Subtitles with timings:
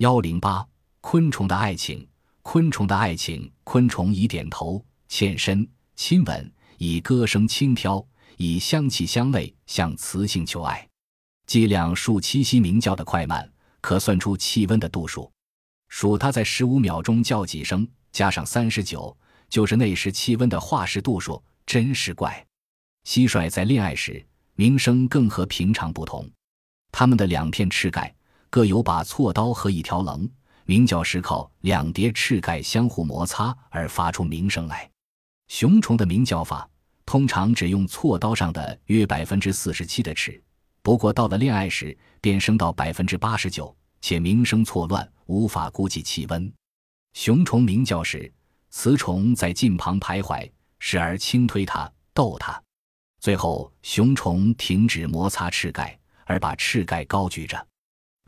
[0.00, 0.66] 幺零八，
[1.02, 2.08] 昆虫的爱情。
[2.40, 8.02] 昆虫的爱情，昆虫以点头、欠身、亲吻，以歌声轻飘，
[8.38, 10.88] 以香气香味向雌性求爱。
[11.46, 13.46] 计量数栖息鸣叫的快慢，
[13.82, 15.30] 可算出气温的度数。
[15.90, 19.14] 数它在十五秒钟叫几声，加上三十九，
[19.50, 21.44] 就是那时气温的化石度数。
[21.66, 22.46] 真是怪！
[23.06, 26.26] 蟋蟀在恋爱时鸣声更和平常不同，
[26.90, 28.14] 它们的两片翅盖
[28.50, 30.28] 各有把锉刀和一条棱。
[30.66, 34.88] 鸣叫时靠两叠翅盖相互摩擦而发出鸣声来。
[35.48, 36.68] 雄虫的鸣叫法
[37.04, 40.40] 通常只用锉刀上的约百分之四十七的翅，
[40.80, 46.52] 不过到了恋爱时便升到百分之八十九，且鸣声错乱，无法估计气温。
[47.14, 48.32] 雄虫鸣叫时，
[48.70, 50.48] 雌虫在近旁徘徊，
[50.78, 52.62] 时而轻推它，逗它，
[53.18, 57.66] 最后雄虫停止摩擦翅盖，而把翅盖高举着。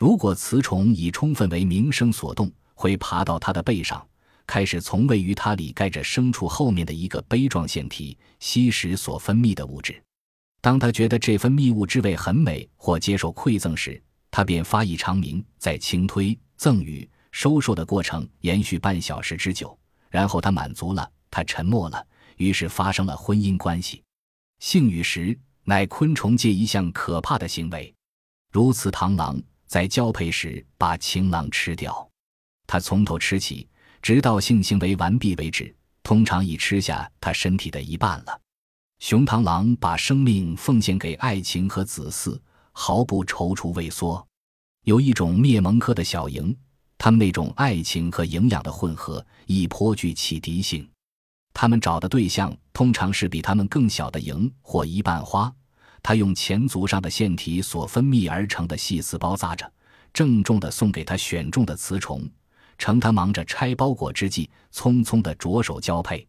[0.02, 4.04] 如果雌虫已充分为鸣声所动，会爬到它的背上，
[4.48, 10.02] 开始从位于它里盖着牲畜后面的一个杯状腺体吸食所分泌的物质。
[10.60, 19.78] 当它觉得这分泌物之味很美或接受馈赠时，它便发一长鸣，在轻推、赠予、收受的过程延续半小时之久。
[20.10, 22.04] 然后它满足了，它沉默了，
[22.38, 24.02] 于是发生了婚姻关系。
[24.58, 27.94] 性与食乃昆虫界一项可怕的行为，
[28.50, 29.40] 如此螳螂。
[29.72, 32.06] 在交配时把情郎吃掉，
[32.66, 33.66] 他从头吃起，
[34.02, 38.38] 直到性行为完毕为止，通常已吃下他身体的一半了。
[38.98, 42.38] 雄螳螂把生命奉献给爱情和子嗣，
[42.72, 44.22] 毫不踌躇畏缩。
[44.84, 46.54] 有一种灭门科的小蝇，
[46.98, 50.86] 它们那种爱情和营养的混合亦颇具启迪性。
[51.54, 55.50] 它们找的对象通常是比它们更小的蝇或一半花。
[56.02, 59.70] 他用前足上的腺体所分泌而成的细丝包扎着，
[60.12, 62.28] 郑重地送给他选中的雌虫，
[62.76, 66.26] 趁他忙着拆包裹之际，匆匆地着手交配。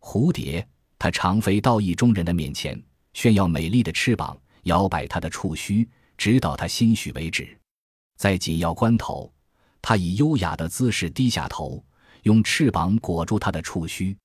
[0.00, 0.66] 蝴蝶，
[0.98, 2.80] 它常飞到意中人的面前，
[3.12, 7.58] 炫耀美丽的翅膀，摇摆它的触须，直到他心许为止。
[8.16, 9.32] 在紧要关头，
[9.82, 11.84] 它以优雅的姿势低下头，
[12.22, 14.16] 用翅膀裹住它的触须。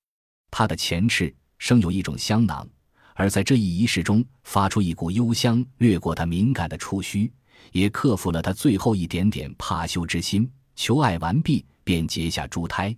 [0.52, 2.68] 它的前翅生有一种香囊。
[3.16, 7.32] 而在这一仪式中，发出一股幽香，掠过他敏感的触须，
[7.72, 10.50] 也克服了他最后一点点怕羞之心。
[10.76, 12.96] 求爱完毕，便结下珠胎。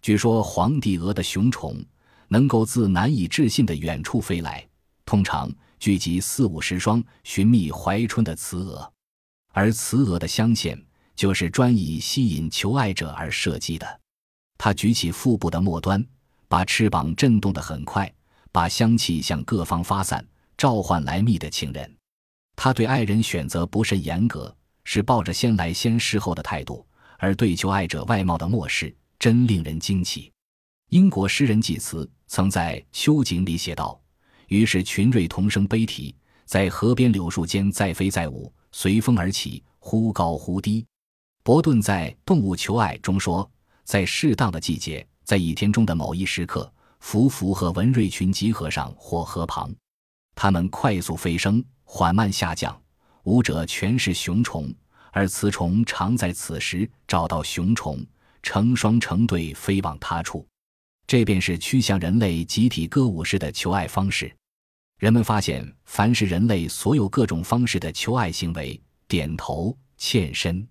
[0.00, 1.76] 据说黄帝鹅的雄虫
[2.28, 4.66] 能够自难以置信的远处飞来，
[5.04, 8.90] 通常聚集四五十双，寻觅怀春的雌鹅。
[9.52, 10.82] 而雌鹅的香线
[11.14, 14.00] 就是专以吸引求爱者而设计的。
[14.56, 16.02] 它举起腹部的末端，
[16.48, 18.10] 把翅膀震动得很快。
[18.52, 20.24] 把香气向各方发散，
[20.56, 21.96] 召唤来觅的情人。
[22.56, 26.86] 他对爱人选择不甚严格，是抱着先来先试后的态度，
[27.18, 30.30] 而对求爱者外貌的漠视，真令人惊奇。
[30.90, 33.98] 英国诗人济慈曾在《秋景》里写道
[34.48, 40.84] ：“于是群瑞同声悲啼，在河边柳树间载飞载舞，随风而起，忽高忽低。”
[41.42, 43.48] 伯顿在《动物求爱》中说
[43.84, 46.70] ：“在适当的季节，在一天中的某一时刻。”
[47.02, 49.74] 匍匐和文瑞群集合上或河旁，
[50.34, 52.80] 它们快速飞升，缓慢下降，
[53.24, 54.72] 舞者全是雄虫，
[55.10, 58.04] 而雌虫常在此时找到雄虫，
[58.42, 60.46] 成双成对飞往他处。
[61.06, 64.32] 这便是趋向人类集体歌舞式的求爱方式。
[64.98, 70.64] 人们发现，凡是人类所有各种方式的求爱行为——点头、欠身、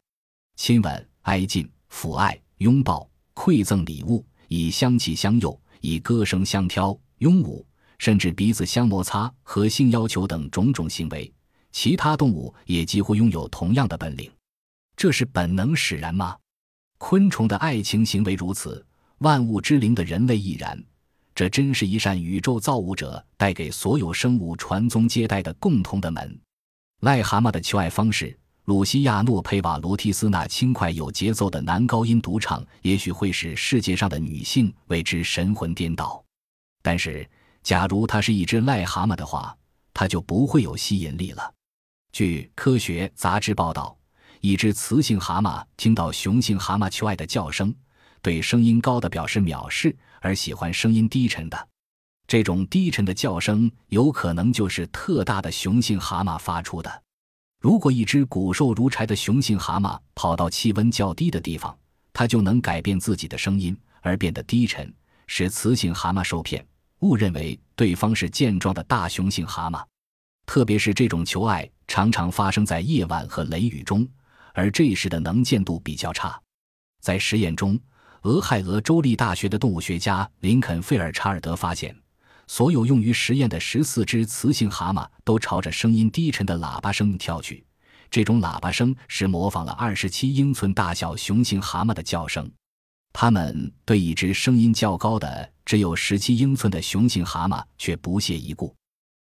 [0.55, 5.59] 亲吻、挨近、抚爱、拥抱、馈赠礼物、以香气相诱。
[5.81, 7.65] 以歌声相挑、拥舞，
[7.97, 11.31] 甚至鼻子相摩擦和性要求等种种行为，
[11.71, 14.31] 其他动物也几乎拥有同样的本领。
[14.95, 16.35] 这是本能使然吗？
[16.97, 18.85] 昆虫的爱情行为如此，
[19.19, 20.81] 万物之灵的人类亦然。
[21.33, 26.37] 这真是一扇宇宙造物者带给所有生物传宗接代的共同的门。
[27.01, 28.37] 癞蛤蟆的求爱方式。
[28.69, 36.23] 鲁西亚·诺佩瓦罗提斯那轻快有节奏的男高音独唱，也许会使世界上的女性为之神魂颠倒。
[36.83, 37.27] 但是，
[37.63, 39.57] 假如它是一只癞蛤蟆的话，
[39.91, 41.51] 它就不会有吸引力了。
[42.11, 43.97] 据《科学》杂志报道，
[44.39, 47.73] 一只雌性蛤蟆听到雄性蛤蟆求爱的叫声，
[48.21, 51.67] 对声音高的表示藐视，而喜欢声音低沉的。
[52.27, 57.03] 这种低沉的叫声有可能就是特大的雄性蛤蟆发出的。
[57.59, 61.77] 如果一只骨瘦如柴的雄性蛤蟆跑到气温较低的地方，
[62.13, 64.91] 它就能改变自己的声音而变得低沉，
[65.27, 66.65] 使雌性蛤蟆受骗，
[67.01, 69.83] 误认为对方是健壮的大雄性蛤蟆。
[70.45, 74.07] 特别是这种求爱常常发生在夜晚和雷雨中，
[74.53, 76.41] 而这时的能见度比较差。
[77.01, 77.77] 在实验中，
[78.21, 81.93] 俄亥俄州立大学的动物学家林肯·费尔查尔德发现，
[82.49, 87.63] 所有用于实验的十四只雌性蛤蟆都朝着声音低沉的喇叭声跳去。
[88.09, 92.51] 这种喇叭声是模仿了二十七英寸大小雄性蛤蟆的叫声。
[93.13, 98.75] 他们对一只声音较高的、只有十七英寸的雄性蛤蟆却不屑一顾。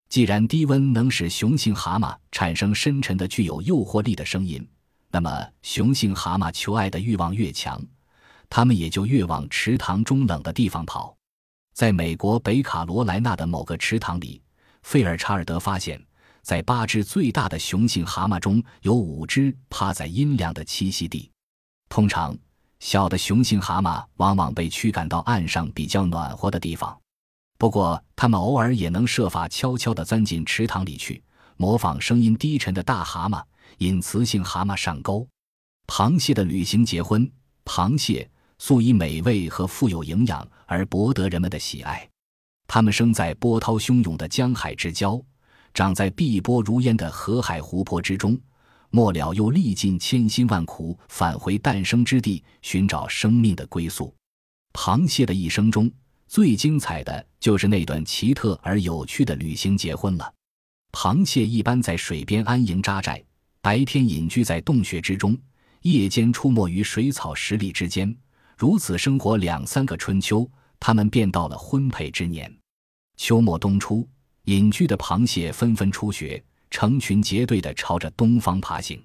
[0.09, 4.67] 既然低温能使雄性蛤蟆产生深沉的、具有诱惑力的声音，
[5.11, 7.79] 那么雄性蛤蟆求爱的欲望越强。
[8.49, 11.15] 它们也就越往池塘中冷的地方跑。
[11.73, 14.41] 在美国北卡罗来纳的某个池塘里，
[14.83, 16.03] 费尔查尔德发现，
[16.41, 21.29] 在八只最大的雄性蛤蟆中有五只趴在阴凉的栖息地。
[21.89, 22.37] 通常，
[22.79, 26.97] 小的雄性蛤蟆往往被驱赶到岸上比较暖和的地方。
[27.57, 31.23] 不过，它们偶尔也能设法悄悄地钻进池塘里去，
[31.57, 33.43] 模仿声音低沉的大蛤蟆，
[33.77, 35.27] 引雌性蛤蟆上钩。
[35.85, 37.29] 螃蟹的旅行结婚，
[37.65, 38.30] 螃蟹。
[38.63, 42.07] 素以美味和富有营养而博得人们的喜爱。
[42.67, 45.19] 它们生在波涛汹涌的江海之交，
[45.73, 48.39] 长在碧波如烟的河海湖泊之中，
[48.91, 54.13] 末了又历尽千辛万苦返回诞生之地，寻找生命的归宿。
[54.73, 55.91] 螃蟹的一生中
[56.27, 60.33] 最精彩的就是那段奇特而有趣的旅行结婚了。
[60.91, 63.23] 螃蟹一般在水边安营扎寨，
[63.59, 65.35] 白天隐居在洞穴之中，
[65.81, 68.15] 夜间出没于水草石砾之间。
[68.61, 70.47] 如此生活两三个春秋，
[70.79, 72.55] 他们便到了婚配之年。
[73.17, 74.07] 秋末冬初，
[74.43, 79.03] 隐居的螃蟹纷纷出学，成群结队地朝着东方爬行。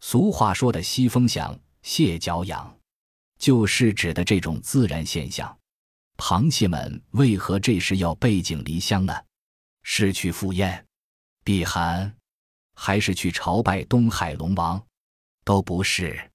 [0.00, 2.74] 俗话说的“西风响，蟹脚痒”，
[3.38, 5.54] 就是指的这种自然现象。
[6.16, 9.12] 螃蟹们为何这时要背井离乡呢？
[9.82, 10.86] 是去赴宴、
[11.44, 12.16] 避寒，
[12.74, 14.82] 还是去朝拜东海龙王？
[15.44, 16.30] 都不是。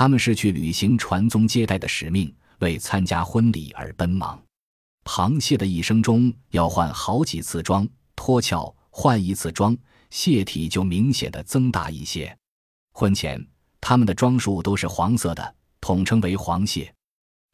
[0.00, 4.42] 他们是去履行传宗接代的使命，为参加婚礼而奔忙。
[5.04, 7.86] 螃蟹的一生中要换好几次装，
[8.16, 9.76] 脱壳换一次装，
[10.08, 12.34] 蟹体就明显的增大一些。
[12.94, 13.46] 婚前，
[13.78, 16.90] 它们的装束都是黄色的，统称为黄蟹。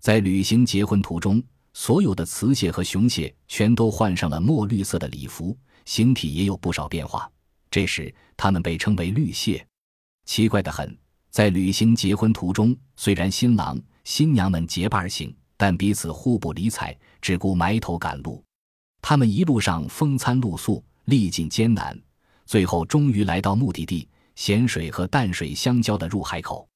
[0.01, 7.29] 在履行结婚途中，所有的雌蟹和雄蟹全都换上了墨绿色的礼服，形体也有不少变化。
[7.73, 9.67] 这时，它们被称为绿蟹。
[10.27, 10.97] 奇怪的很。
[11.37, 18.43] 在旅行结婚途中，虽然新郎新娘们结伴而行，但彼此互不理睬，只顾埋头赶路。
[19.03, 21.95] 他们一路上风餐露宿，历尽艰难，
[22.47, 26.67] 最后终于来到目的地——咸水和淡水相交的入海口。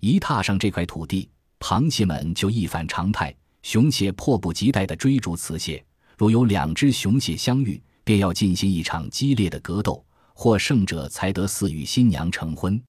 [0.00, 1.30] 一踏上这块土地，
[1.60, 5.80] 螃蟹们就一反常态，雄蟹迫不及待地追逐雌蟹。
[6.18, 10.04] 如有两只雄蟹相遇，便要进行一场激烈的格斗，
[10.34, 12.82] 获胜者才得赐予新娘成婚。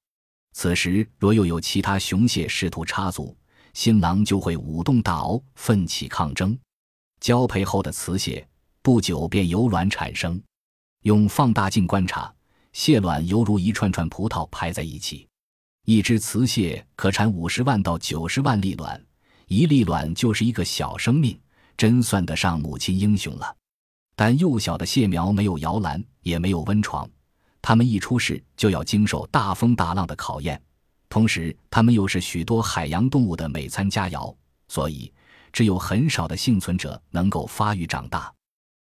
[0.53, 3.35] 此时，若又有其他雄蟹试图插足，
[3.73, 6.57] 新郎就会舞动大螯，奋起抗争。
[7.19, 8.47] 交配后的雌蟹
[8.81, 10.41] 不久便由卵产生。
[11.03, 12.33] 用放大镜观察，
[12.73, 15.27] 蟹卵犹如一串串葡萄排在一起。
[15.85, 19.03] 一只雌蟹可产五十万到九十万粒卵，
[19.47, 21.39] 一粒卵就是一个小生命，
[21.75, 23.55] 真算得上母亲英雄了。
[24.15, 27.09] 但幼小的蟹苗没有摇篮，也没有温床。
[27.61, 30.61] 它们一出世就要经受大风大浪的考验，
[31.09, 34.35] 同时它们又是许多海洋动物的美餐佳肴，
[34.67, 35.11] 所以
[35.53, 38.33] 只有很少的幸存者能够发育长大。